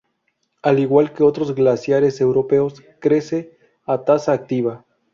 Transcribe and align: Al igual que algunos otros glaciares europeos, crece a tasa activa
Al 0.63 0.79
igual 0.79 1.09
que 1.09 1.17
algunos 1.17 1.29
otros 1.29 1.53
glaciares 1.53 2.21
europeos, 2.21 2.81
crece 2.99 3.59
a 3.85 4.03
tasa 4.03 4.33
activa 4.33 4.83